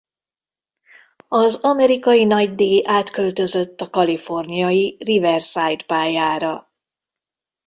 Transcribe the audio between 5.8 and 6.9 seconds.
pályára.